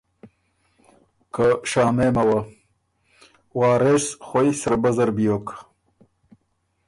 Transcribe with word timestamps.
که 1.33 1.45
شامېمه 1.69 2.23
وۀ۔ 2.27 2.39
وارث 3.59 4.05
خوئ 4.27 4.49
"سره 4.61 4.77
بۀ" 4.81 4.89
زر 4.95 5.09
بیوک 5.17 5.47